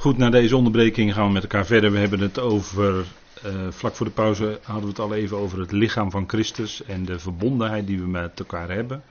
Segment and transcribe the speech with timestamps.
[0.00, 1.92] Goed, na deze onderbreking gaan we met elkaar verder.
[1.92, 3.04] We hebben het over,
[3.46, 6.84] uh, vlak voor de pauze hadden we het al even over het lichaam van Christus
[6.84, 9.02] en de verbondenheid die we met elkaar hebben.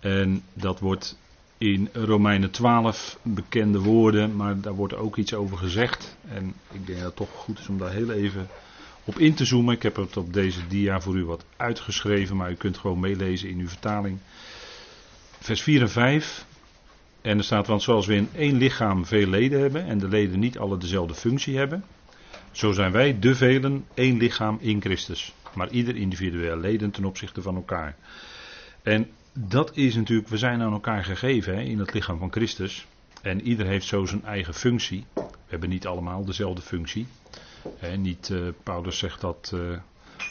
[0.00, 1.18] En dat wordt
[1.58, 6.16] in Romeinen 12 bekende woorden, maar daar wordt ook iets over gezegd.
[6.28, 8.48] En ik denk dat het toch goed is om daar heel even
[9.04, 9.74] op in te zoomen.
[9.74, 13.48] Ik heb het op deze dia voor u wat uitgeschreven, maar u kunt gewoon meelezen
[13.48, 14.18] in uw vertaling.
[15.40, 16.46] Vers 4 en 5.
[17.24, 20.38] En er staat, want zoals we in één lichaam veel leden hebben en de leden
[20.38, 21.84] niet alle dezelfde functie hebben,
[22.52, 25.34] zo zijn wij de velen één lichaam in Christus.
[25.54, 27.96] Maar ieder individueel leden ten opzichte van elkaar.
[28.82, 32.86] En dat is natuurlijk, we zijn aan elkaar gegeven hè, in het lichaam van Christus.
[33.22, 35.04] En ieder heeft zo zijn eigen functie.
[35.14, 37.06] We hebben niet allemaal dezelfde functie.
[37.78, 39.78] Hè, niet, uh, Paulus zegt dat uh,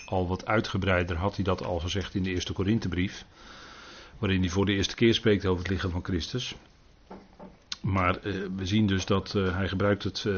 [0.05, 3.26] al wat uitgebreider, had hij dat al gezegd in de eerste Korinthebrief.
[4.18, 6.55] Waarin hij voor de eerste keer spreekt over het lichaam van Christus.
[7.84, 10.34] Maar uh, we zien dus dat uh, hij gebruikt het, uh,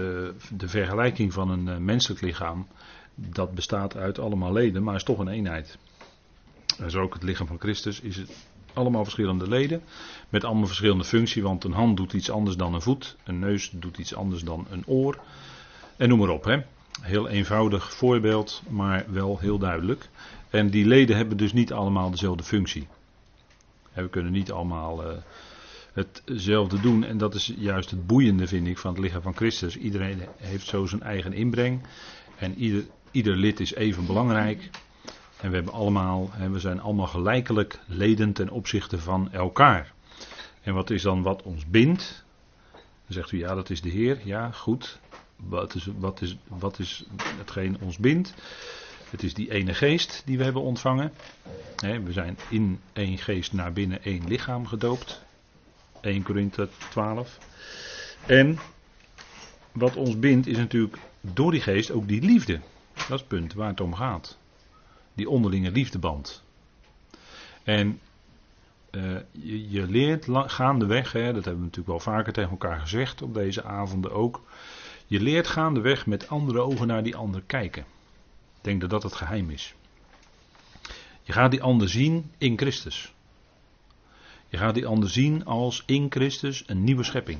[0.49, 2.67] de vergelijking van een menselijk lichaam.
[3.16, 5.78] Dat bestaat uit allemaal leden, maar is toch een eenheid.
[6.80, 9.81] En zo ook het lichaam van Christus is het allemaal verschillende leden.
[10.30, 13.16] Met allemaal verschillende functie, want een hand doet iets anders dan een voet.
[13.23, 15.19] Een neus doet iets anders dan een oor.
[15.97, 16.44] En noem maar op.
[16.44, 16.62] Hè.
[17.02, 20.09] Heel eenvoudig voorbeeld, maar wel heel duidelijk.
[20.50, 22.88] En die leden hebben dus niet allemaal dezelfde functie.
[23.94, 25.03] We kunnen niet allemaal
[25.95, 27.03] hetzelfde doen.
[27.03, 29.77] En dat is juist het boeiende, vind ik, van het lichaam van Christus.
[29.77, 31.81] Iedereen heeft zo zijn eigen inbreng.
[32.38, 34.69] En ieder, ieder lid is even belangrijk.
[35.41, 39.93] En we, hebben allemaal, we zijn allemaal gelijkelijk leden ten opzichte van elkaar.
[40.61, 42.23] En wat is dan wat ons bindt?
[42.71, 44.19] Dan zegt u ja, dat is de Heer.
[44.23, 44.99] Ja, goed.
[45.35, 47.05] Wat is, wat is, wat is
[47.38, 48.33] hetgeen ons bindt?
[49.09, 51.11] Het is die ene geest die we hebben ontvangen.
[51.79, 55.23] we zijn in één geest naar binnen één lichaam gedoopt.
[56.06, 57.38] 1 Korinthe 12.
[58.25, 58.59] En
[59.72, 62.59] wat ons bindt is natuurlijk door die geest ook die liefde.
[62.94, 64.38] Dat is het punt waar het om gaat.
[65.14, 66.44] Die onderlinge liefdeband.
[67.63, 68.00] En
[68.91, 73.22] uh, je, je, leert gaandeweg, hè, dat hebben we natuurlijk wel vaker tegen elkaar gezegd
[73.22, 74.41] op deze avonden ook.
[75.08, 77.85] Je leert gaandeweg met andere ogen naar die ander kijken.
[78.58, 79.75] Ik denk dat dat het geheim is.
[81.22, 83.15] Je gaat die ander zien in Christus.
[84.50, 87.39] Je gaat die ander zien als in Christus een nieuwe schepping.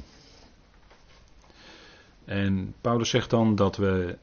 [2.25, 4.17] En Paulus zegt dan dat we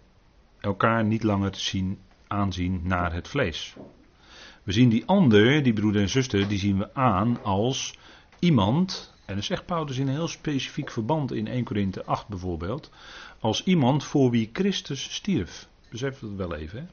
[0.61, 3.75] elkaar niet langer zien, aanzien naar het vlees.
[4.63, 7.95] We zien die ander, die broeder en zuster, die zien we aan als
[8.39, 12.91] iemand, en dat zegt Paulus in een heel specifiek verband in 1 Korinthe 8 bijvoorbeeld,
[13.41, 15.69] als iemand voor wie Christus stierf.
[15.91, 16.79] Besef dat wel even.
[16.79, 16.85] Hè?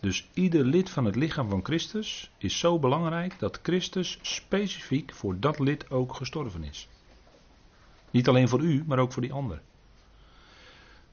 [0.00, 5.40] Dus ieder lid van het lichaam van Christus is zo belangrijk dat Christus specifiek voor
[5.40, 6.88] dat lid ook gestorven is.
[8.10, 9.62] Niet alleen voor u, maar ook voor die ander.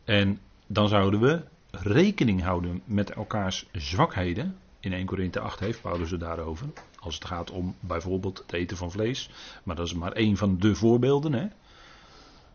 [0.03, 4.58] En dan zouden we rekening houden met elkaars zwakheden.
[4.80, 6.68] In 1 Korinthe 8 heeft Paulus het daarover.
[7.00, 9.30] Als het gaat om bijvoorbeeld het eten van vlees.
[9.64, 11.34] Maar dat is maar één van de voorbeelden.
[11.34, 11.48] Hè?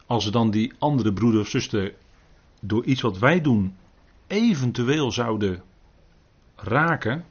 [0.06, 1.94] Als dan die andere broeder of zuster
[2.60, 3.76] door iets wat wij doen
[4.26, 5.62] eventueel zouden
[6.62, 7.25] raken,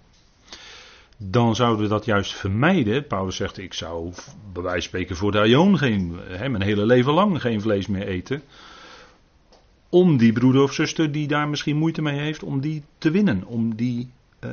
[1.18, 3.08] dan zouden we dat juist vermijden.
[3.08, 4.14] Paulus zegt: Ik zou
[4.54, 7.88] bij wijze van spreken voor de Aion geen, hè, mijn hele leven lang geen vlees
[7.88, 8.42] meer eten.
[9.90, 13.46] Om die broeder of zuster die daar misschien moeite mee heeft, om die te winnen.
[13.46, 14.52] Om die uh,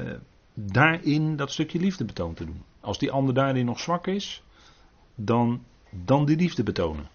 [0.55, 2.63] daarin dat stukje liefde betoon te doen.
[2.81, 4.43] Als die ander daarin nog zwak is,
[5.15, 7.09] dan, dan die liefde betonen.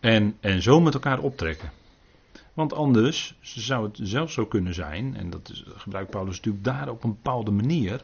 [0.00, 1.70] En, en zo met elkaar optrekken.
[2.60, 7.04] Want anders zou het zelfs zo kunnen zijn, en dat gebruikt Paulus natuurlijk daar op
[7.04, 8.02] een bepaalde manier,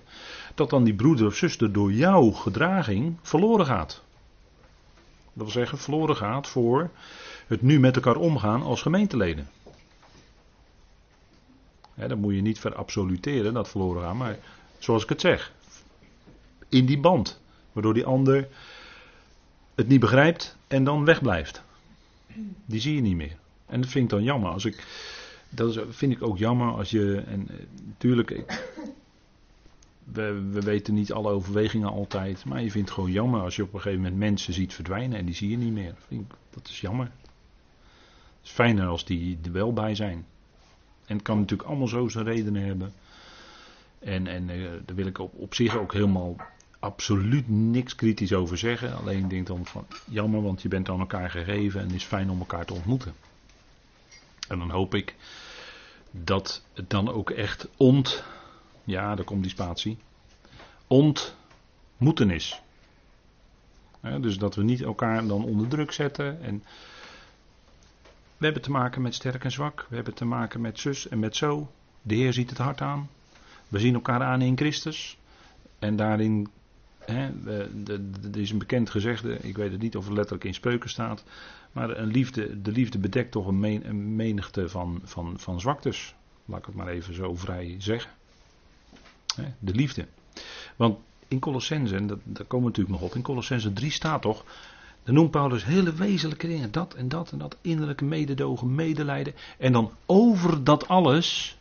[0.55, 4.03] dat dan die broeder of zuster door jouw gedraging verloren gaat.
[5.33, 6.91] Dat wil zeggen, verloren gaat voor
[7.47, 9.49] het nu met elkaar omgaan als gemeenteleden.
[11.95, 14.39] Dat moet je niet verabsoluteren, dat verloren gaan, maar
[14.79, 15.53] zoals ik het zeg,
[16.69, 17.41] in die band,
[17.73, 18.49] waardoor die ander
[19.75, 21.63] het niet begrijpt en dan wegblijft.
[22.67, 23.37] Die zie je niet meer.
[23.67, 24.51] En dat vind ik dan jammer.
[24.51, 24.85] Als ik,
[25.49, 27.23] dat vind ik ook jammer als je.
[27.27, 27.49] En
[27.85, 28.57] natuurlijk, eh,
[30.05, 32.45] we, we weten niet alle overwegingen altijd.
[32.45, 35.19] Maar je vindt het gewoon jammer als je op een gegeven moment mensen ziet verdwijnen
[35.19, 35.95] en die zie je niet meer.
[36.09, 36.21] Ik,
[36.51, 37.07] dat is jammer.
[37.07, 40.27] Het is fijner als die er wel bij zijn.
[41.07, 42.93] En het kan natuurlijk allemaal zo zijn redenen hebben.
[43.99, 46.37] En, en uh, daar wil ik op, op zich ook helemaal
[46.79, 48.97] absoluut niks kritisch over zeggen.
[48.97, 52.31] Alleen denk dan van jammer, want je bent aan elkaar gegeven en het is fijn
[52.31, 53.15] om elkaar te ontmoeten.
[54.49, 55.15] En dan hoop ik
[56.11, 58.25] dat het dan ook echt ont,
[58.85, 59.99] ja, daar komt die spatie,
[60.87, 62.61] ontmoeten is.
[64.21, 66.43] dus dat we niet elkaar dan onder druk zetten.
[66.43, 66.63] En
[68.37, 69.87] we hebben te maken met sterk en zwak.
[69.89, 71.71] We hebben te maken met zus en met zo.
[72.03, 73.09] De Heer ziet het hart aan.
[73.69, 75.19] We zien elkaar aan in Christus.
[75.79, 76.49] En daarin,
[77.07, 81.25] er is een bekend gezegde, ik weet het niet of het letterlijk in spreuken staat.
[81.77, 86.15] Maar een liefde, de liefde bedekt toch een, menigte van, van, van zwaktes.
[86.45, 88.11] Laat ik het maar even zo vrij zeggen.
[89.59, 90.07] De liefde.
[90.77, 94.23] Want in Colossense, en dat, daar komen we natuurlijk nog op, in Colossense 3 staat
[94.23, 94.45] toch,
[95.03, 99.35] dan noemt Paulus hele wezenlijke dingen, dat en dat en dat, innerlijke mededogen, medelijden.
[99.59, 101.59] En dan over dat alles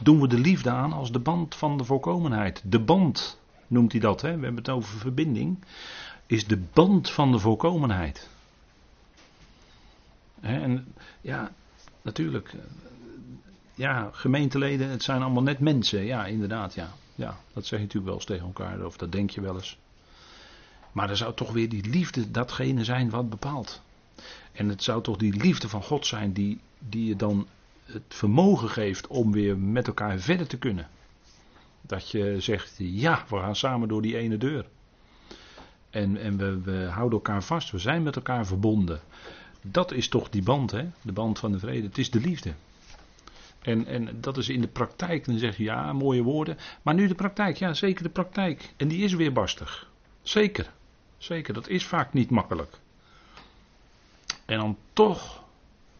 [0.00, 2.62] doen we de liefde aan als de band van de volkomenheid.
[2.64, 4.36] De band noemt hij dat, hè?
[4.36, 5.64] we hebben het over verbinding,
[6.26, 8.32] is de band van de volkomenheid.
[10.44, 11.52] En ja,
[12.02, 12.54] natuurlijk,
[13.74, 16.88] ja, gemeenteleden, het zijn allemaal net mensen, ja, inderdaad, ja.
[17.14, 19.78] Ja, dat zeg je natuurlijk wel eens tegen elkaar, of dat denk je wel eens.
[20.92, 23.82] Maar er zou toch weer die liefde datgene zijn wat bepaalt.
[24.52, 27.46] En het zou toch die liefde van God zijn die, die je dan
[27.84, 30.88] het vermogen geeft om weer met elkaar verder te kunnen.
[31.80, 34.66] Dat je zegt, ja, we gaan samen door die ene deur.
[35.90, 39.00] En, en we, we houden elkaar vast, we zijn met elkaar verbonden.
[39.66, 40.90] Dat is toch die band, hè?
[41.02, 41.86] de band van de vrede.
[41.86, 42.54] Het is de liefde.
[43.60, 46.56] En, en dat is in de praktijk, dan zeg je ja, mooie woorden.
[46.82, 48.74] Maar nu de praktijk, ja, zeker de praktijk.
[48.76, 49.90] En die is weer barstig.
[50.22, 50.70] Zeker.
[51.18, 52.78] Zeker, dat is vaak niet makkelijk.
[54.44, 55.42] En dan toch,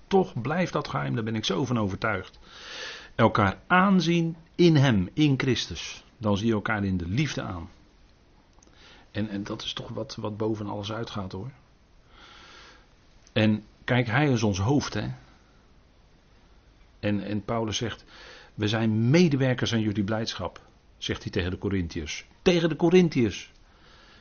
[0.06, 2.38] toch blijft dat geheim, daar ben ik zo van overtuigd.
[3.14, 6.04] Elkaar aanzien in Hem, in Christus.
[6.18, 7.70] Dan zie je elkaar in de liefde aan.
[9.10, 11.50] En, en dat is toch wat, wat boven alles uitgaat hoor.
[13.34, 15.06] En kijk, Hij is ons hoofd hè.
[17.00, 18.04] En, en Paulus zegt,
[18.54, 20.60] we zijn medewerkers aan jullie blijdschap,
[20.98, 22.26] zegt hij tegen de Corinthiërs.
[22.42, 23.52] Tegen de Corinthiërs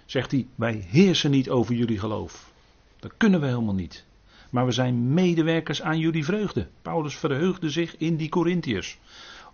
[0.05, 2.51] zegt hij, wij heersen niet over jullie geloof.
[2.99, 4.05] Dat kunnen we helemaal niet.
[4.49, 6.67] Maar we zijn medewerkers aan jullie vreugde.
[6.81, 8.97] Paulus verheugde zich in die Corinthiërs.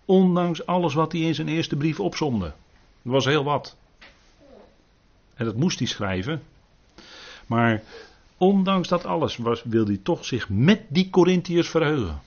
[0.06, 2.54] Ondanks alles wat hij in zijn eerste brief opzomde.
[3.02, 3.78] Dat was heel wat.
[5.34, 6.42] En dat moest hij schrijven.
[7.46, 7.84] Maar
[8.40, 12.22] ondanks dat alles was, wilde hij toch zich met die Corinthiërs verheugen.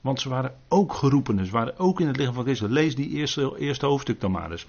[0.00, 1.46] Want ze waren ook geroepenen.
[1.46, 2.70] Ze waren ook in het lichaam van Christus.
[2.70, 4.66] Lees die eerste, eerste hoofdstuk dan maar eens.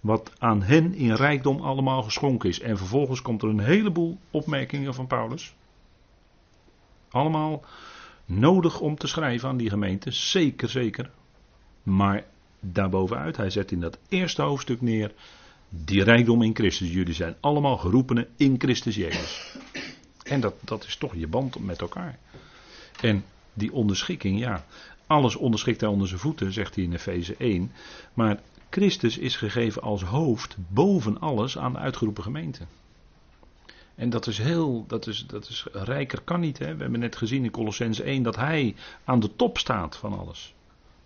[0.00, 2.60] Wat aan hen in rijkdom allemaal geschonken is.
[2.60, 5.54] En vervolgens komt er een heleboel opmerkingen van Paulus.
[7.10, 7.64] Allemaal
[8.24, 10.10] nodig om te schrijven aan die gemeente.
[10.10, 11.10] Zeker, zeker.
[11.82, 12.24] Maar
[12.60, 15.12] daarbovenuit, hij zet in dat eerste hoofdstuk neer.
[15.72, 16.92] Die rijkdom in Christus.
[16.92, 19.56] Jullie zijn allemaal geroepenen in Christus Jezus.
[20.22, 22.18] En dat, dat is toch je band met elkaar.
[23.00, 24.64] En die onderschikking, ja.
[25.06, 27.72] Alles onderschikt hij onder zijn voeten, zegt hij in Efeze 1.
[28.14, 28.40] Maar
[28.70, 32.66] Christus is gegeven als hoofd boven alles aan de uitgeroepen gemeente.
[33.94, 36.58] En dat is heel, dat is, dat is rijker kan niet.
[36.58, 36.74] Hè?
[36.74, 38.74] We hebben net gezien in Colossens 1 dat hij
[39.04, 40.54] aan de top staat van alles.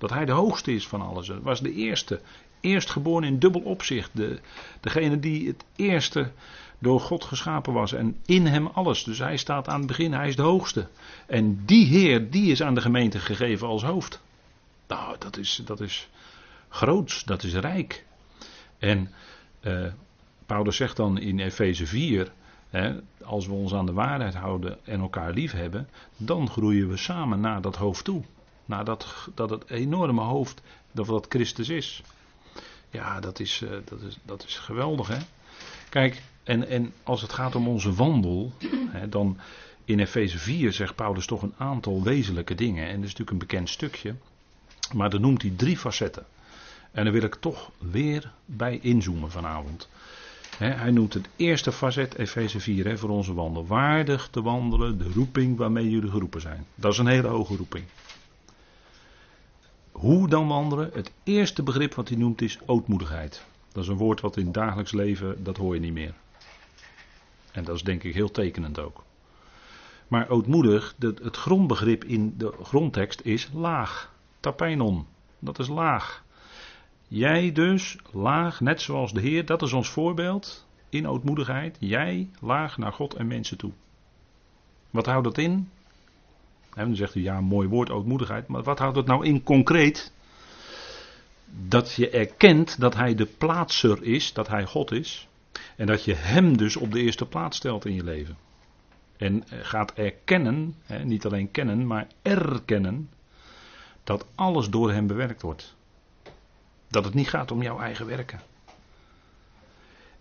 [0.05, 1.29] Dat hij de hoogste is van alles.
[1.29, 2.21] Hij was de eerste.
[2.61, 4.11] Eerstgeboren in dubbel opzicht.
[4.12, 4.39] De,
[4.81, 6.31] degene die het eerste
[6.79, 9.05] door God geschapen was en in hem alles.
[9.05, 10.89] Dus hij staat aan het begin, hij is de hoogste.
[11.27, 14.23] En die Heer, die is aan de gemeente gegeven als hoofd.
[14.89, 16.09] Nou, dat is, dat is
[16.69, 18.05] groots, dat is rijk.
[18.79, 19.11] En
[19.61, 19.87] uh,
[20.47, 22.33] Paulus zegt dan in Efeze 4,
[22.71, 26.96] hè, als we ons aan de waarheid houden en elkaar lief hebben, dan groeien we
[26.96, 28.23] samen naar dat hoofd toe.
[28.65, 32.03] Naar dat, dat het enorme hoofd dat wat Christus is.
[32.91, 35.19] Ja, dat is, uh, dat is, dat is geweldig hè.
[35.89, 38.53] Kijk, en, en als het gaat om onze wandel,
[38.89, 39.39] hè, dan
[39.85, 42.87] in Efeze 4 zegt Paulus toch een aantal wezenlijke dingen.
[42.87, 44.15] En dat is natuurlijk een bekend stukje.
[44.93, 46.27] Maar dan noemt hij drie facetten.
[46.93, 49.89] En daar wil ik toch weer bij inzoomen vanavond.
[50.59, 53.67] hij noemt het eerste facet, Efeze 4, voor onze wandel.
[53.67, 56.67] Waardig te wandelen, de roeping waarmee jullie geroepen zijn.
[56.75, 57.85] Dat is een hele hoge roeping.
[59.94, 60.91] Hoe dan wandelen?
[60.93, 63.44] Het eerste begrip wat hij noemt is ootmoedigheid.
[63.72, 66.15] Dat is een woord wat in het dagelijks leven, dat hoor je niet meer.
[67.53, 69.05] En dat is denk ik heel tekenend ook.
[70.08, 74.13] Maar ootmoedig, het grondbegrip in de grondtekst is laag.
[74.41, 75.06] Tapeinon,
[75.39, 76.24] dat is laag.
[77.08, 81.77] Jij dus laag, net zoals de Heer, dat is ons voorbeeld in ootmoedigheid.
[81.81, 83.72] Jij laag naar God en mensen toe.
[84.91, 85.70] Wat houdt dat in?
[86.75, 90.13] En dan zegt u ja, mooi woord ootmoedigheid, maar wat houdt dat nou in concreet?
[91.47, 95.29] Dat je erkent dat Hij de plaatser is, dat Hij God is.
[95.77, 98.37] En dat je Hem dus op de eerste plaats stelt in je leven.
[99.17, 103.11] En gaat erkennen, hè, niet alleen kennen, maar erkennen,
[104.05, 105.77] dat alles door Hem bewerkt wordt.
[106.89, 108.41] Dat het niet gaat om jouw eigen werken.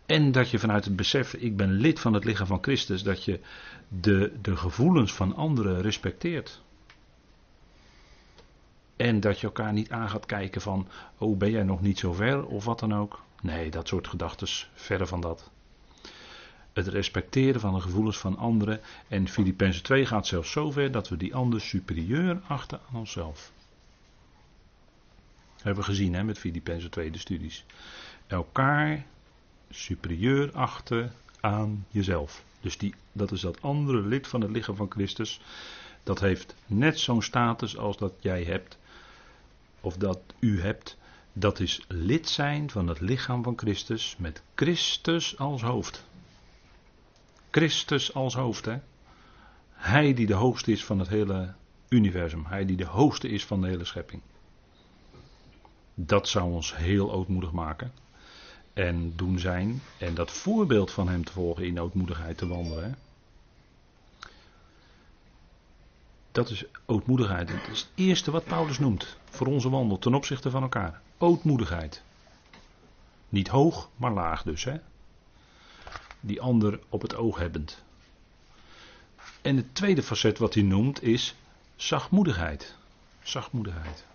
[0.06, 3.24] En dat je vanuit het besef, ik ben lid van het lichaam van Christus, dat
[3.24, 3.40] je
[3.88, 6.62] de, de gevoelens van anderen respecteert.
[8.96, 12.14] En dat je elkaar niet aan gaat kijken van, oh ben jij nog niet zo
[12.14, 13.24] ver of wat dan ook.
[13.42, 15.52] Nee, dat soort gedachten, verre van dat.
[16.74, 18.82] Het respecteren van de gevoelens van anderen.
[19.08, 23.52] En Filippenzen 2 gaat zelfs zover dat we die ander superieur achten aan onszelf.
[25.62, 27.66] Hebben we gezien hè, met Filippenzen 2 de studies.
[28.28, 29.06] Elkaar
[29.74, 32.44] superieur achten aan jezelf.
[32.62, 35.42] Dus die, dat is dat andere lid van het lichaam van Christus.
[36.04, 38.78] Dat heeft net zo'n status als dat jij hebt.
[39.82, 40.98] Of dat u hebt.
[41.34, 46.06] Dat is lid zijn van het lichaam van Christus met Christus als hoofd.
[47.52, 48.80] Christus als hoofd, hè.
[49.72, 51.54] Hij die de hoogste is van het hele
[51.90, 52.46] universum.
[52.46, 54.22] Hij die de hoogste is van de hele schepping.
[55.94, 57.92] Dat zou ons heel ootmoedig maken.
[58.74, 59.82] En doen zijn.
[59.98, 62.98] En dat voorbeeld van hem te volgen in ootmoedigheid te wandelen.
[66.32, 67.48] Dat is ootmoedigheid.
[67.48, 71.02] Dat is het eerste wat Paulus noemt voor onze wandel ten opzichte van elkaar.
[71.18, 72.04] Ootmoedigheid.
[73.30, 74.64] Niet hoog, maar laag dus.
[74.64, 74.78] Hè?
[76.20, 77.84] Die ander op het oog hebbend.
[79.42, 81.36] En het tweede facet wat hij noemt is
[81.76, 82.76] zachtmoedigheid.
[83.22, 84.06] Zachtmoedigheid.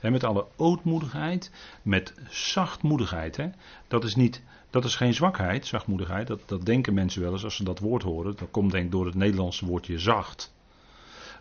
[0.00, 1.50] Met alle ootmoedigheid,
[1.82, 3.40] met zachtmoedigheid.
[3.88, 6.26] Dat, is niet, dat is geen zwakheid, zachtmoedigheid.
[6.26, 8.36] Dat, dat denken mensen wel eens als ze dat woord horen.
[8.36, 10.54] Dat komt denk ik door het Nederlandse woordje zacht.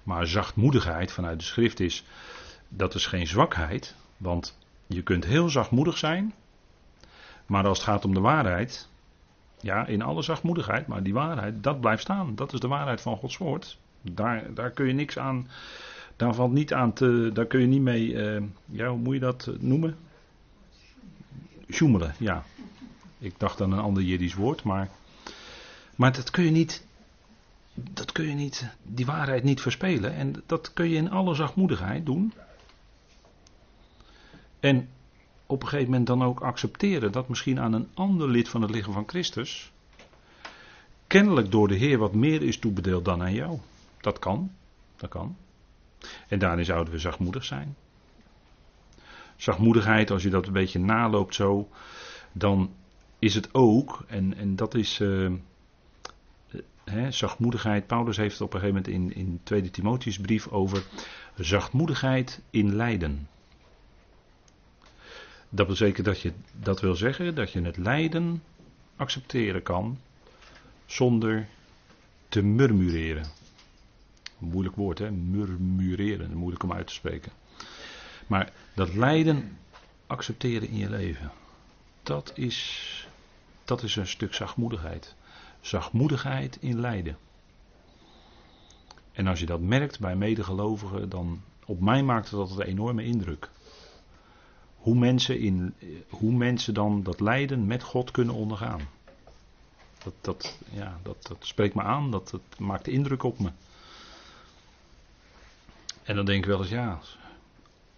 [0.03, 2.03] Maar zachtmoedigheid vanuit de schrift is,
[2.69, 3.95] dat is geen zwakheid.
[4.17, 6.33] Want je kunt heel zachtmoedig zijn.
[7.45, 8.89] Maar als het gaat om de waarheid,
[9.61, 12.35] ja, in alle zachtmoedigheid, maar die waarheid, dat blijft staan.
[12.35, 13.77] Dat is de waarheid van Gods woord.
[14.01, 15.47] Daar, daar kun je niks aan,
[16.17, 19.19] daar valt niet aan te, daar kun je niet mee, uh, ja, hoe moet je
[19.19, 19.97] dat noemen?
[21.71, 22.43] Sjoemelen, ja.
[23.19, 24.89] Ik dacht aan een ander Jiddisch woord, maar,
[25.95, 26.85] maar dat kun je niet,
[27.73, 30.13] dat kun je niet, die waarheid niet verspelen.
[30.13, 32.33] En dat kun je in alle zachtmoedigheid doen.
[34.59, 34.89] En
[35.45, 38.71] op een gegeven moment dan ook accepteren dat misschien aan een ander lid van het
[38.71, 39.71] lichaam van Christus
[41.07, 43.59] kennelijk door de Heer wat meer is toebedeeld dan aan jou.
[44.01, 44.51] Dat kan,
[44.95, 45.35] dat kan.
[46.27, 47.75] En daarin zouden we zachtmoedig zijn.
[49.35, 51.69] Zachtmoedigheid, als je dat een beetje naloopt zo,
[52.31, 52.73] dan
[53.19, 55.31] is het ook, en, en dat is uh,
[57.09, 57.87] zachtmoedigheid.
[57.87, 60.83] Paulus heeft op een gegeven moment in, in 2 Timotheusbrief over
[61.35, 63.27] zachtmoedigheid in lijden.
[65.49, 68.43] Dat zeker dat, je, dat wil zeggen dat je het lijden
[68.95, 69.97] accepteren kan
[70.85, 71.47] zonder
[72.29, 73.25] te murmureren.
[74.37, 75.11] Moeilijk woord, hè?
[75.11, 77.31] Murmureren, moeilijk om uit te spreken.
[78.27, 79.57] Maar dat lijden
[80.07, 81.31] accepteren in je leven,
[82.03, 83.07] dat is,
[83.65, 85.15] dat is een stuk zachtmoedigheid.
[85.61, 87.17] Zachtmoedigheid in lijden.
[89.11, 93.03] En als je dat merkt bij medegelovigen, dan op mij maakt het altijd een enorme
[93.03, 93.49] indruk
[94.87, 95.73] hoe mensen, in,
[96.09, 98.81] hoe mensen dan dat lijden met God kunnen ondergaan.
[100.03, 103.49] Dat, dat, ja, dat, dat spreekt me aan, dat, dat maakt indruk op me.
[106.07, 106.99] En dan denk ik wel eens, ja,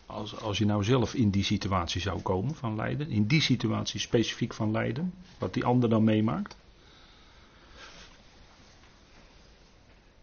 [0.06, 4.00] als, als je nou zelf in die situatie zou komen van lijden, in die situatie
[4.00, 6.58] specifiek van lijden, wat die ander dan meemaakt.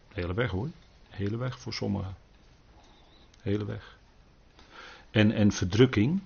[0.08, 0.68] Hele weg hoor,
[1.08, 2.16] hele weg voor sommigen.
[3.42, 3.98] Hele weg.
[5.10, 6.20] En, en verdrukking,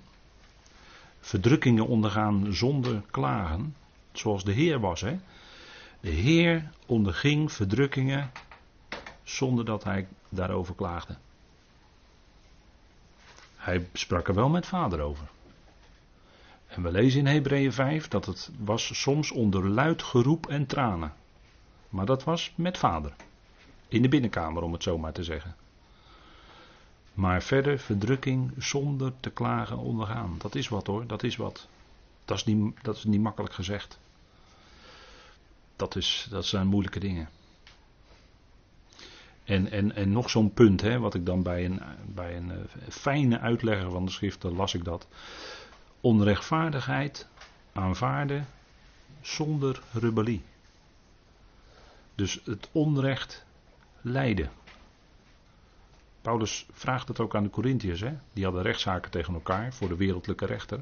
[1.21, 3.77] verdrukkingen ondergaan zonder klagen,
[4.13, 5.01] zoals de Heer was.
[5.01, 5.19] Hè?
[6.01, 8.31] De Heer onderging verdrukkingen
[9.23, 11.17] zonder dat hij daarover klaagde.
[13.61, 15.31] Hij sprak er wel met vader over.
[16.67, 21.15] En we lezen in Hebreeën 5 dat het was soms onder luid geroep en tranen.
[21.89, 23.15] Maar dat was met vader.
[23.89, 25.57] In de binnenkamer, om het zo maar te zeggen.
[27.15, 30.35] Maar verder verdrukking zonder te klagen ondergaan.
[30.39, 31.69] Dat is wat hoor, dat is wat.
[32.25, 33.99] Dat is niet, dat is niet makkelijk gezegd.
[35.77, 37.29] Dat, is, dat zijn moeilijke dingen.
[39.51, 41.81] En, en, en nog zo'n punt, hè, wat ik dan bij een,
[42.15, 42.57] bij een uh,
[42.89, 45.09] fijne uitlegger van de schriften las ik dat.
[46.01, 47.29] Onrechtvaardigheid
[47.73, 48.47] aanvaarden
[49.21, 50.43] zonder rebellie.
[52.15, 53.45] Dus het onrecht
[54.01, 54.51] lijden.
[56.21, 58.05] Paulus vraagt het ook aan de Corinthiërs.
[58.33, 60.81] Die hadden rechtszaken tegen elkaar voor de wereldlijke rechter.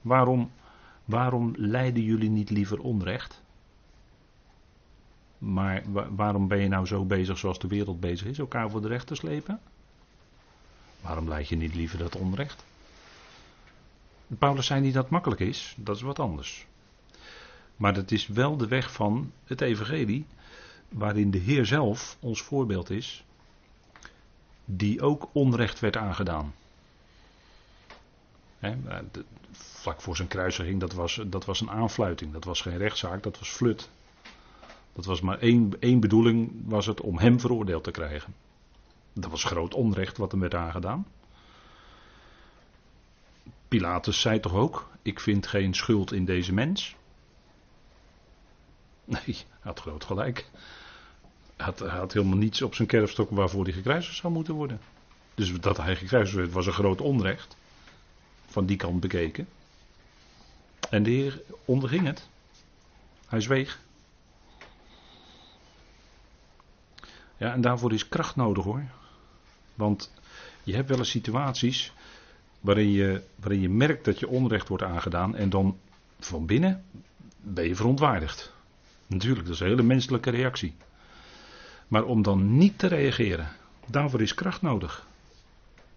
[0.00, 0.50] Waarom,
[1.04, 3.42] waarom lijden jullie niet liever onrecht?
[5.38, 5.82] Maar
[6.16, 9.08] waarom ben je nou zo bezig zoals de wereld bezig is, elkaar voor de rechter
[9.08, 9.60] te slepen?
[11.00, 12.64] Waarom leid je niet liever dat onrecht?
[14.26, 16.66] Paulus zei niet dat het makkelijk is, dat is wat anders.
[17.76, 20.26] Maar dat is wel de weg van het evangelie,
[20.88, 23.24] waarin de Heer zelf ons voorbeeld is,
[24.64, 26.54] die ook onrecht werd aangedaan.
[29.52, 33.38] vlak voor zijn kruisiging, dat was, dat was een aanfluiting, dat was geen rechtszaak, dat
[33.38, 33.90] was flut.
[34.96, 38.34] Dat was maar één, één bedoeling, was het om hem veroordeeld te krijgen.
[39.12, 41.06] Dat was groot onrecht wat hem werd aangedaan.
[43.68, 46.96] Pilatus zei toch ook: Ik vind geen schuld in deze mens.
[49.04, 50.50] Nee, hij had groot gelijk.
[51.56, 54.80] Hij had, had helemaal niets op zijn kerfstok waarvoor hij gekruisigd zou moeten worden.
[55.34, 57.56] Dus dat hij gekruisigd werd was een groot onrecht.
[58.46, 59.48] Van die kant bekeken.
[60.90, 62.28] En de Heer onderging het.
[63.26, 63.84] Hij zweeg.
[67.36, 68.82] Ja, en daarvoor is kracht nodig hoor.
[69.74, 70.12] Want
[70.62, 71.92] je hebt wel eens situaties
[72.60, 75.78] waarin je, waarin je merkt dat je onrecht wordt aangedaan en dan
[76.18, 76.84] van binnen
[77.40, 78.52] ben je verontwaardigd.
[79.06, 80.74] Natuurlijk, dat is een hele menselijke reactie.
[81.88, 83.48] Maar om dan niet te reageren,
[83.86, 85.06] daarvoor is kracht nodig.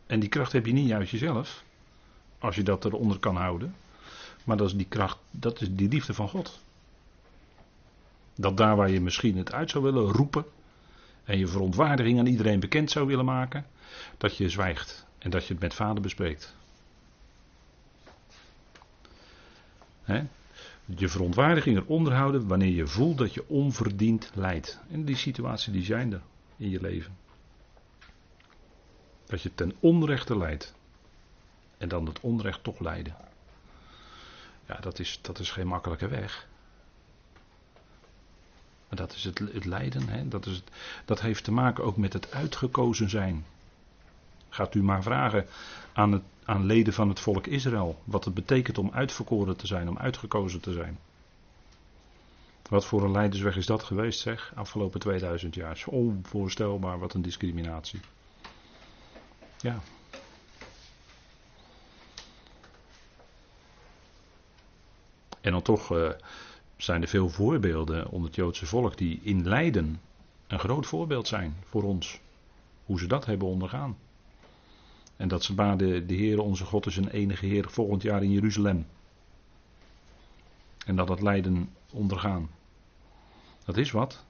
[0.07, 1.63] En die kracht heb je niet uit jezelf,
[2.39, 3.75] als je dat eronder kan houden.
[4.43, 6.59] Maar dat is die kracht, dat is die liefde van God.
[8.35, 10.45] Dat daar waar je misschien het uit zou willen roepen,
[11.29, 13.65] en je verontwaardiging aan iedereen bekend zou willen maken,
[14.17, 16.55] dat je zwijgt en dat je het met vader bespreekt.
[20.85, 24.79] Je verontwaardiging eronder houden wanneer je voelt dat je onverdiend lijdt.
[24.91, 26.21] En die situatie die zijn er
[26.57, 27.17] in je leven.
[29.25, 30.75] Dat je ten onrechte lijdt.
[31.77, 33.15] En dan het onrecht toch lijden.
[34.67, 36.47] Ja, dat is, dat is geen makkelijke weg.
[38.89, 40.09] Maar dat is het, het lijden.
[40.09, 40.27] Hè?
[40.27, 40.69] Dat, is het,
[41.05, 43.45] dat heeft te maken ook met het uitgekozen zijn.
[44.49, 45.45] Gaat u maar vragen
[45.93, 48.01] aan, het, aan leden van het volk Israël.
[48.03, 50.99] Wat het betekent om uitverkoren te zijn, om uitgekozen te zijn.
[52.69, 55.71] Wat voor een leidersweg is dat geweest, zeg, afgelopen 2000 jaar?
[55.71, 57.99] Is onvoorstelbaar, wat een discriminatie.
[59.57, 59.79] Ja.
[65.41, 65.91] En dan toch.
[65.91, 66.09] Uh,
[66.81, 70.01] zijn er veel voorbeelden onder het Joodse volk die in lijden
[70.47, 72.19] een groot voorbeeld zijn voor ons.
[72.85, 73.97] Hoe ze dat hebben ondergaan.
[75.15, 78.31] En dat ze baden, de Heer onze God is een enige Heer volgend jaar in
[78.31, 78.85] Jeruzalem.
[80.85, 82.49] En dat dat lijden ondergaan.
[83.65, 84.25] Dat is wat.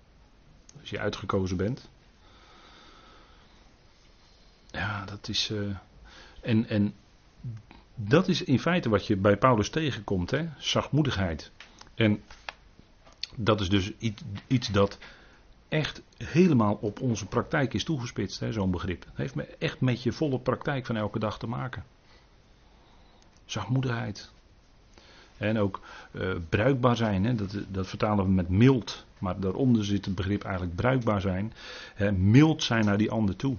[0.79, 1.89] Als je uitgekozen bent.
[4.71, 5.49] Ja, dat is.
[5.49, 5.75] Uh,
[6.41, 6.93] en, en
[7.95, 10.49] dat is in feite wat je bij Paulus tegenkomt, hè?
[10.57, 11.51] Zachtmoedigheid.
[11.95, 12.23] En
[13.41, 13.91] dat is dus
[14.47, 14.97] iets dat
[15.67, 19.05] echt helemaal op onze praktijk is toegespitst, zo'n begrip.
[19.05, 21.83] Het heeft me echt met je volle praktijk van elke dag te maken.
[23.45, 24.31] Zachtmoedigheid.
[25.37, 29.05] En ook uh, bruikbaar zijn, hè, dat, dat, vertalen we met mild.
[29.17, 31.53] Maar daaronder zit het begrip eigenlijk bruikbaar zijn.
[31.95, 33.57] Hè, mild zijn naar die ander toe.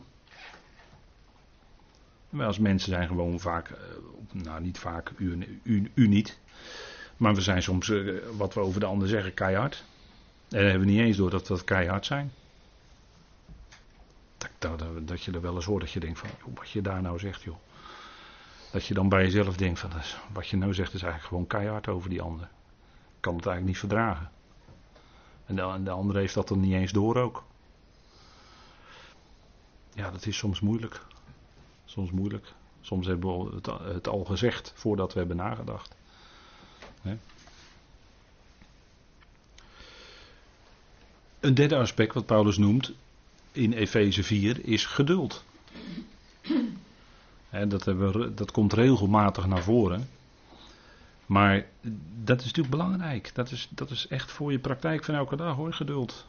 [2.28, 3.76] Wij als mensen zijn gewoon vaak, uh,
[4.32, 6.38] nou niet vaak, u, u niet.
[7.20, 9.84] Maar we zijn soms, eh, wat we over de ander zeggen, keihard.
[10.48, 12.32] En hebben we niet eens door dat dat keihard zijn.
[14.38, 16.82] Dat, dat, dat, je er wel eens hoort dat je denkt van, joh, wat je
[16.82, 17.56] daar nou zegt joh.
[18.72, 19.90] Dat je dan bij jezelf denkt van,
[20.32, 22.48] wat je nou zegt is eigenlijk gewoon keihard over die ander.
[23.14, 24.30] Ik kan het eigenlijk niet verdragen.
[25.46, 27.44] En de, en de ander heeft dat dan niet eens door ook.
[29.94, 31.00] Ja, dat is soms moeilijk.
[31.84, 32.52] Soms moeilijk.
[32.80, 35.98] Soms hebben we het al gezegd voordat we hebben nagedacht.
[41.40, 42.92] Een derde aspect wat Paulus noemt
[43.52, 45.44] in Efeze 4 is geduld.
[47.68, 47.84] dat,
[48.34, 50.08] dat komt regelmatig naar voren.
[51.26, 51.66] Maar
[52.24, 53.34] dat is natuurlijk belangrijk.
[53.34, 56.26] Dat is, dat is echt voor je praktijk van elke dag hoor, geduld.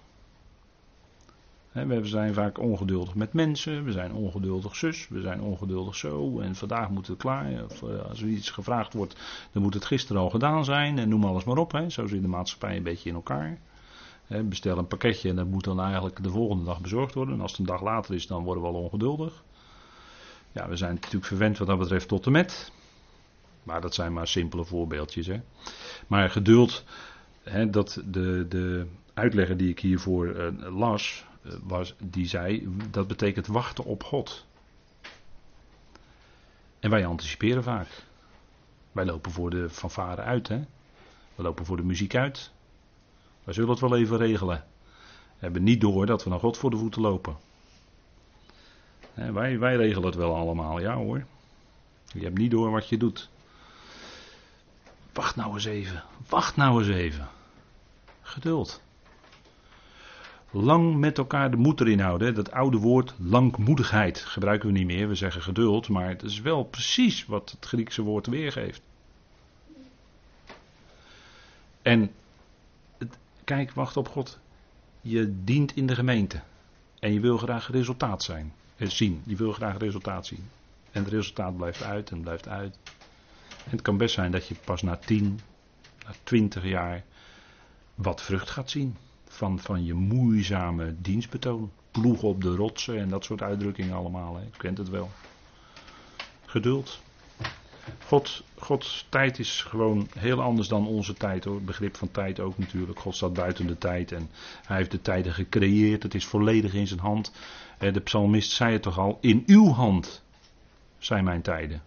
[1.72, 6.56] We zijn vaak ongeduldig met mensen, we zijn ongeduldig zus, we zijn ongeduldig zo en
[6.56, 7.64] vandaag moet het klaar.
[7.64, 9.16] Of, eh, als er iets gevraagd wordt,
[9.52, 11.84] dan moet het gisteren al gedaan zijn en noem alles maar op.
[11.88, 13.60] Zo zit de maatschappij een beetje in elkaar
[14.40, 17.36] bestel een pakketje en dat moet dan eigenlijk de volgende dag bezorgd worden.
[17.36, 19.44] En als het een dag later is, dan worden we al ongeduldig.
[20.52, 22.72] Ja, we zijn natuurlijk verwend wat dat betreft tot en met.
[23.64, 25.28] Maar dat zijn maar simpele voorbeeldjes.
[25.28, 25.42] Hè.
[26.08, 26.84] Maar geduld,
[27.44, 31.26] hè, dat de, de uitlegger die ik hiervoor uh, las,
[31.63, 34.45] was, die zei, dat betekent wachten op God.
[36.80, 37.88] En wij anticiperen vaak.
[38.91, 40.47] Wij lopen voor de fanfare uit.
[40.47, 40.60] Hè.
[41.36, 42.51] We lopen voor de muziek uit.
[43.43, 44.65] Wij zullen het wel even regelen.
[45.25, 47.38] We hebben niet door dat we naar God voor de voeten lopen.
[49.13, 51.25] wij, wij regelen het wel allemaal, ja hoor.
[52.13, 53.30] Je hebt niet door wat je doet.
[55.13, 56.04] Wacht nou eens even.
[56.30, 57.27] Wacht nou eens even.
[58.21, 58.82] Geduld.
[60.54, 62.36] Lang met elkaar de moed erin houden.
[62.36, 65.08] Dat oude woord langmoedigheid gebruiken we niet meer.
[65.08, 68.82] We zeggen geduld, maar het is wel precies wat het Griekse woord weergeeft.
[71.82, 72.12] En
[73.44, 74.40] kijk, wacht op God.
[75.02, 76.42] Je dient in de gemeente.
[77.00, 78.54] En je wil graag resultaat zijn.
[78.76, 79.22] Eh, zien.
[79.26, 80.50] Je wil graag resultaat zien.
[80.92, 82.78] En het resultaat blijft uit en blijft uit.
[83.64, 85.40] En het kan best zijn dat je pas na 10,
[86.06, 87.04] na 20 jaar
[87.96, 88.96] wat vrucht gaat zien.
[89.32, 91.72] Van, van je moeizame dienstbetoon.
[91.91, 94.36] Ploegen op de rotsen en dat soort uitdrukkingen allemaal.
[94.36, 94.44] Hè.
[94.58, 95.12] Kent het wel.
[96.46, 97.02] Geduld.
[98.06, 101.56] God, Gods tijd is gewoon heel anders dan onze tijd hoor.
[101.56, 103.00] Het begrip van tijd ook natuurlijk.
[103.00, 104.30] God staat buiten de tijd en
[104.65, 106.04] hij heeft de tijden gecreëerd.
[106.04, 107.32] Het is volledig in zijn hand.
[107.78, 109.17] De psalmist zei het toch al.
[109.22, 110.24] In uw hand
[110.98, 111.82] zijn mijn tijden.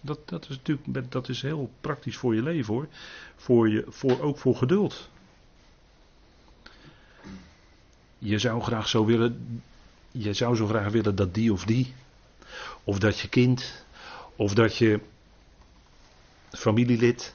[0.00, 2.88] Dat, dat is natuurlijk dat is heel praktisch voor je leven hoor.
[3.36, 5.10] Voor je, voor, ook voor geduld.
[8.18, 9.62] Je zou graag zo willen.
[10.10, 11.94] Je zou zo graag willen dat die of die.
[12.84, 13.84] Of dat je kind
[14.36, 15.00] of dat je
[16.50, 17.34] familielid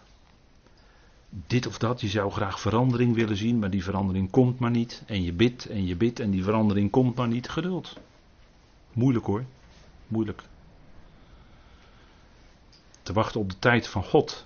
[1.48, 5.04] dit of dat, je zou graag verandering willen zien, maar die verandering komt maar niet.
[5.06, 7.50] En je bidt en je bidt en die verandering komt maar niet.
[7.50, 7.98] Geduld.
[8.94, 9.44] Moeilijk hoor.
[10.08, 10.44] Moeilijk.
[13.02, 14.46] Te wachten op de tijd van God.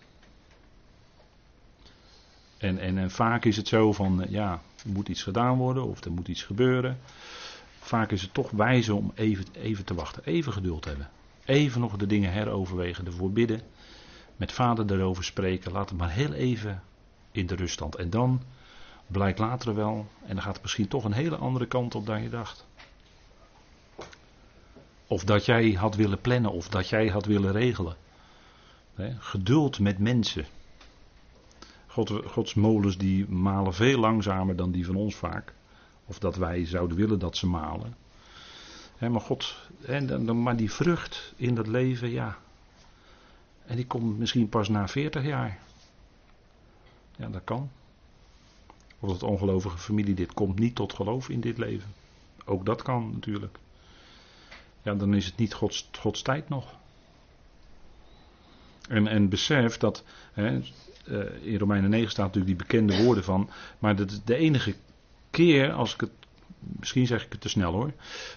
[2.57, 5.85] En, en, en vaak is het zo van, eh, ja, er moet iets gedaan worden
[5.85, 6.99] of er moet iets gebeuren.
[7.79, 11.09] Vaak is het toch wijze om even, even te wachten, even geduld hebben.
[11.45, 13.61] Even nog de dingen heroverwegen, ervoor bidden.
[14.35, 15.71] Met vader erover spreken.
[15.71, 16.83] Laat het maar heel even
[17.31, 17.95] in de ruststand.
[17.95, 18.41] En dan
[19.07, 20.07] blijkt later wel.
[20.25, 22.65] En dan gaat het misschien toch een hele andere kant op dan je dacht.
[25.07, 26.51] Of dat jij had willen plannen.
[26.51, 27.95] Of dat jij had willen regelen.
[29.19, 30.45] geduld met mensen.
[31.95, 35.53] God, Gods molens die malen veel langzamer dan die van ons vaak.
[36.05, 37.95] Of dat wij zouden willen dat ze malen
[38.99, 39.55] maar God,
[39.85, 42.37] en, maar die vrucht in dat leven, ja.
[43.65, 45.59] En die komt misschien pas na 40 jaar.
[47.15, 47.69] Ja, dat kan.
[48.99, 51.93] Of dat ongelovige familie dit komt niet tot geloof in dit leven.
[52.45, 53.57] Ook dat kan natuurlijk.
[54.81, 56.73] Ja, dan is het niet Gods, Gods tijd nog.
[58.89, 60.03] En, en besef dat,
[61.41, 64.75] in Romeinen 9 staat natuurlijk die bekende woorden van, maar dat de enige
[65.29, 66.11] keer, als ik het
[66.79, 67.91] Misschien zeg ik het te snel hoor.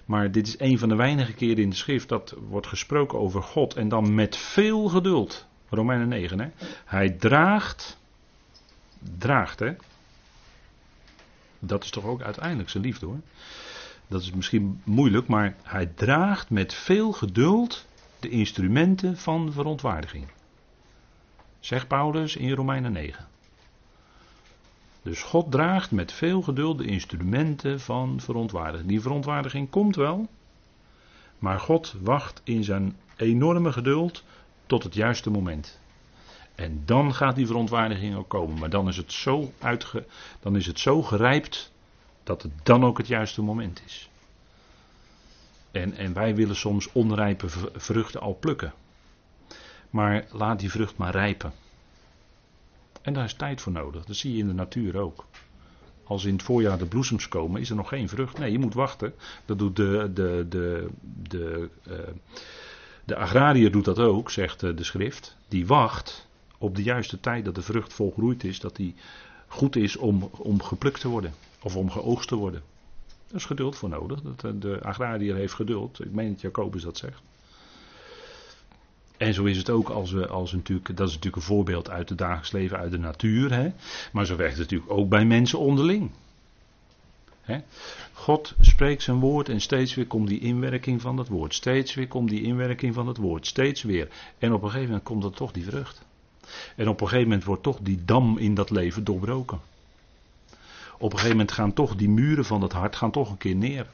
[0.05, 3.43] Maar dit is een van de weinige keren in de schrift dat wordt gesproken over
[3.43, 3.75] God.
[3.75, 5.47] En dan met veel geduld.
[5.69, 6.49] Romeinen 9 hè.
[6.85, 7.99] Hij draagt.
[9.19, 9.75] Draagt hè.
[11.59, 13.21] Dat is toch ook uiteindelijk zijn liefde hoor.
[14.07, 17.87] Dat is misschien moeilijk, maar hij draagt met veel geduld
[18.21, 20.27] de instrumenten van verontwaardiging.
[21.61, 23.27] Zegt Paulus in Romeinen 9.
[25.03, 28.89] Dus God draagt met veel geduld de instrumenten van verontwaardiging.
[28.89, 30.29] Die verontwaardiging komt wel,
[31.39, 34.25] maar God wacht in zijn enorme geduld
[34.67, 35.81] tot het juiste moment.
[36.55, 38.59] En dan gaat die verontwaardiging ook komen.
[38.59, 40.07] Maar dan is het zo, uitge,
[40.41, 41.73] dan is het zo gerijpt
[42.23, 44.11] dat het dan ook het juiste moment is.
[45.71, 48.73] En, en wij willen soms onrijpe vruchten al plukken.
[49.91, 51.53] Maar laat die vrucht maar rijpen.
[53.03, 54.05] En daar is tijd voor nodig.
[54.05, 55.25] Dat zie je in de natuur ook.
[56.05, 58.39] Als in het voorjaar de bloesems komen, is er nog geen vrucht.
[58.39, 59.15] Nee, je moet wachten.
[59.45, 60.89] Dat doet de, de, de,
[61.29, 61.95] de, uh,
[63.05, 65.37] de agrariër doet dat ook, zegt eh, de schrift.
[65.49, 68.95] Die wacht op de juiste tijd dat de vrucht volgroeid is, dat die
[69.47, 71.35] goed is om, om geplukt te worden.
[71.63, 72.63] Of om geoogst te worden.
[73.27, 74.21] Daar is geduld voor nodig.
[74.23, 76.05] Eh, de agrariër heeft geduld.
[76.05, 77.21] Ik meen dat Jacobus dat zegt.
[79.19, 82.09] En zo is het ook als we, als natuurlijk, dat is natuurlijk een voorbeeld uit
[82.09, 83.53] het dagelijks leven, uit de natuur.
[83.53, 83.73] Hè?
[84.13, 86.11] Maar zo werkt het natuurlijk ook bij mensen onderling.
[87.41, 87.59] Hè?
[88.13, 91.55] God spreekt zijn woord en steeds weer komt die inwerking van dat woord.
[91.55, 93.47] Steeds weer komt die inwerking van het woord.
[93.47, 94.09] Steeds weer.
[94.39, 96.07] En op een gegeven moment komt er toch die vrucht.
[96.77, 99.61] En op een gegeven moment wordt toch die dam in dat leven doorbroken.
[100.99, 103.55] Op een gegeven moment gaan toch die muren van het hart gaan toch een keer
[103.55, 103.87] neer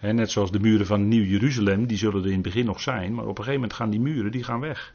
[0.00, 3.24] net zoals de muren van Nieuw-Jeruzalem, die zullen er in het begin nog zijn, maar
[3.24, 4.94] op een gegeven moment gaan die muren die gaan weg.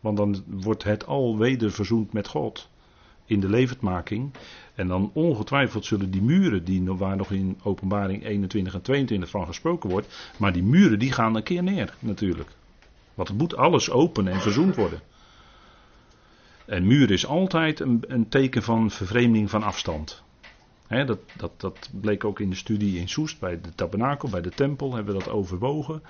[0.00, 2.68] Want dan wordt het al weder verzoend met God
[3.24, 4.30] in de levendmaking.
[4.74, 9.46] En dan ongetwijfeld zullen die muren, die, waar nog in openbaring 21 en 22 van
[9.46, 12.50] gesproken wordt, maar die muren die gaan een keer neer natuurlijk.
[13.14, 15.00] Want het moet alles open en verzoend worden.
[16.66, 20.22] En muur is altijd een, een teken van vervreemding van afstand
[20.88, 24.50] dat, dat, dat bleek ook in de studie in Soest bij de tabernakel, bij de
[24.50, 26.02] tempel, hebben we dat overwogen.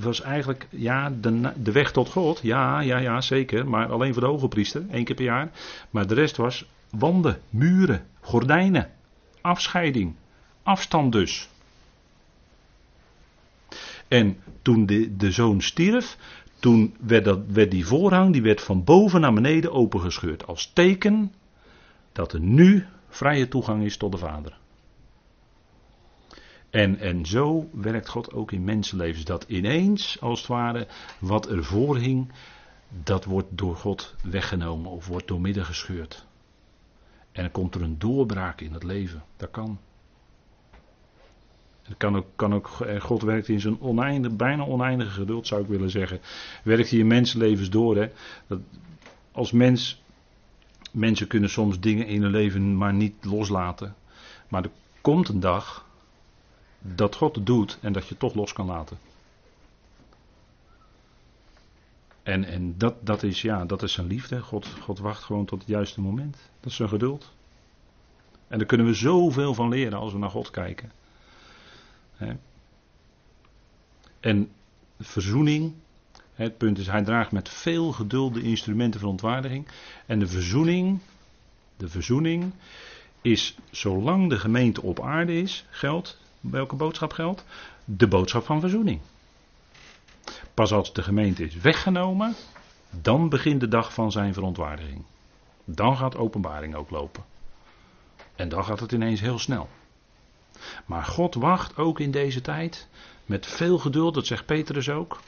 [0.00, 2.40] was eigenlijk, ja, de, de weg tot God.
[2.42, 3.68] Ja, ja, ja, zeker.
[3.68, 5.50] Maar alleen voor de hoge priester, één keer per jaar.
[5.90, 8.90] Maar de rest was wanden, muren, gordijnen,
[9.40, 10.14] afscheiding,
[10.62, 11.48] afstand dus.
[14.08, 16.16] En toen de, de zoon stierf,
[16.58, 20.46] toen werd, dat, werd die voorhang, die werd van boven naar beneden opengescheurd.
[20.46, 21.32] Als teken
[22.12, 24.58] dat er nu vrije toegang is tot de Vader.
[26.70, 29.24] En, en zo werkt God ook in mensenlevens.
[29.24, 30.86] Dat ineens, als het ware,
[31.18, 32.32] wat ervoor hing,
[33.02, 36.26] dat wordt door God weggenomen of wordt doormidden gescheurd.
[37.32, 39.22] En dan komt er een doorbraak in het leven.
[39.36, 39.78] Dat kan.
[41.96, 45.68] Kan ook, kan ook, eh, God werkt in zijn oneindige, bijna oneindige geduld, zou ik
[45.68, 46.20] willen zeggen.
[46.64, 47.96] Werkt hij in mensenlevens door.
[47.96, 48.10] Hè?
[48.46, 48.60] Dat
[49.32, 50.01] als mens,
[50.92, 53.94] mensen kunnen soms dingen in hun leven maar niet loslaten.
[54.48, 55.86] Maar er komt een dag
[56.78, 58.98] dat God het doet en dat je toch los kan laten.
[62.22, 64.40] En, en dat, dat, is, ja, dat is zijn liefde.
[64.40, 66.36] God, God wacht gewoon tot het juiste moment.
[66.60, 67.32] Dat is zijn geduld.
[68.48, 70.92] En daar kunnen we zoveel van leren als we naar God kijken.
[74.20, 74.52] En
[75.00, 75.74] verzoening.
[76.42, 79.68] Het punt is, hij draagt met veel geduld de instrumenten van ontwaardiging.
[80.06, 81.00] En de verzoening,
[81.76, 82.52] de verzoening
[83.20, 87.44] is, zolang de gemeente op aarde is, geldt, welke boodschap geldt?
[87.84, 89.00] De boodschap van verzoening.
[90.54, 92.34] Pas als de gemeente is weggenomen,
[92.90, 95.04] dan begint de dag van zijn verontwaardiging.
[95.64, 97.24] Dan gaat openbaring ook lopen.
[98.34, 99.68] En dan gaat het ineens heel snel.
[100.86, 102.88] Maar God wacht ook in deze tijd
[103.26, 105.20] met veel geduld, dat zegt Petrus ook.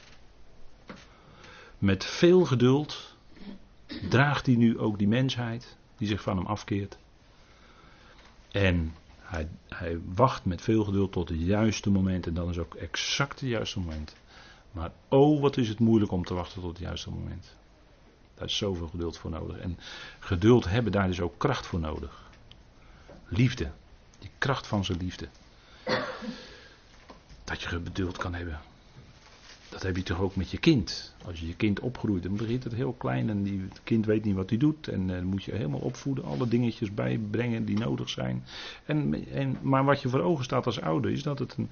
[1.77, 3.15] Met veel geduld
[4.09, 6.97] draagt hij nu ook die mensheid die zich van hem afkeert.
[8.51, 12.27] En hij, hij wacht met veel geduld tot het juiste moment.
[12.27, 14.15] En dan is ook exact het juiste moment.
[14.71, 17.55] Maar oh, wat is het moeilijk om te wachten tot het juiste moment.
[18.35, 19.57] Daar is zoveel geduld voor nodig.
[19.57, 19.77] En
[20.19, 22.29] geduld hebben, daar is ook kracht voor nodig.
[23.27, 23.71] Liefde.
[24.19, 25.27] Die kracht van zijn liefde.
[27.43, 28.59] Dat je geduld kan hebben.
[29.69, 31.13] Dat heb je toch ook met je kind.
[31.25, 34.23] Als je je kind opgroeit, dan begint het heel klein en die, het kind weet
[34.23, 34.87] niet wat hij doet.
[34.87, 38.43] En uh, moet je helemaal opvoeden, alle dingetjes bijbrengen die nodig zijn.
[38.85, 41.69] En, en, maar wat je voor ogen staat als ouder is dat het een,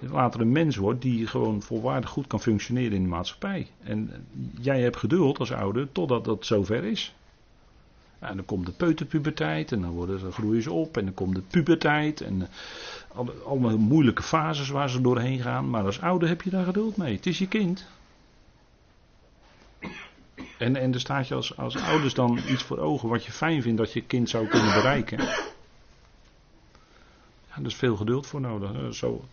[0.00, 3.66] later een mens wordt die gewoon volwaardig goed kan functioneren in de maatschappij.
[3.82, 4.18] En eh,
[4.60, 7.14] jij hebt geduld als ouder totdat dat zover is.
[8.28, 11.40] En dan komt de peuterpuberteit en dan, worden, groeien ze op en dan komt de
[11.40, 12.48] puberteit en
[13.16, 15.70] uh, allemaal moeilijke fases waar ze doorheen gaan.
[15.70, 17.14] Maar als ouder heb je daar geduld mee.
[17.14, 17.86] Het is je kind.
[20.58, 23.62] En, en er staat je als, als ouders dan iets voor ogen wat je fijn
[23.62, 25.18] vindt dat je kind zou kunnen bereiken.
[27.48, 28.94] Ja, er is veel geduld voor nodig.
[28.94, 29.24] Zo,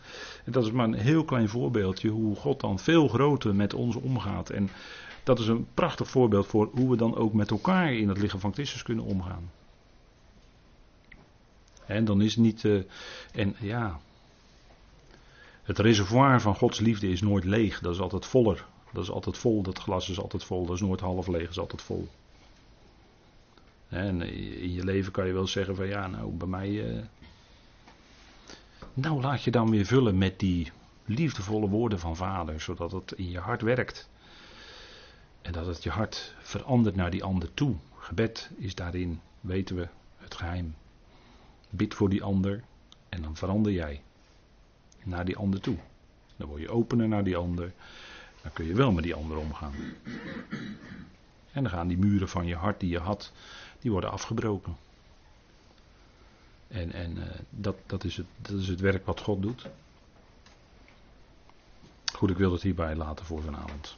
[0.45, 3.95] en dat is maar een heel klein voorbeeldje hoe God dan veel groter met ons
[3.95, 4.49] omgaat.
[4.49, 4.69] En
[5.23, 8.39] dat is een prachtig voorbeeld voor hoe we dan ook met elkaar in het lichaam
[8.39, 9.51] van Christus kunnen omgaan.
[11.85, 12.63] En dan is niet.
[12.63, 12.83] Uh,
[13.31, 13.99] en ja.
[15.63, 17.79] Het reservoir van Gods liefde is nooit leeg.
[17.79, 18.65] Dat is altijd voller.
[18.93, 19.61] Dat is altijd vol.
[19.61, 20.65] Dat glas is altijd vol.
[20.65, 21.41] Dat is nooit half leeg.
[21.41, 22.07] Dat is altijd vol.
[23.87, 24.21] En
[24.61, 26.69] in je leven kan je wel zeggen van ja, nou bij mij.
[26.69, 27.01] Uh,
[28.93, 30.71] nou laat je dan weer vullen met die
[31.05, 32.61] liefdevolle woorden van vader.
[32.61, 34.09] Zodat het in je hart werkt.
[35.41, 37.75] En dat het je hart verandert naar die ander toe.
[37.97, 40.75] Gebed is daarin, weten we, het geheim.
[41.69, 42.63] Bid voor die ander
[43.09, 44.01] en dan verander jij
[45.03, 45.77] naar die ander toe.
[46.35, 47.73] Dan word je opener naar die ander.
[48.41, 49.73] Dan kun je wel met die ander omgaan.
[51.51, 53.31] En dan gaan die muren van je hart die je had,
[53.79, 54.77] die worden afgebroken.
[56.67, 59.67] En, en uh, dat, dat, is het, dat is het werk wat God doet.
[62.13, 63.97] Goed, ik wil het hierbij laten voor vanavond.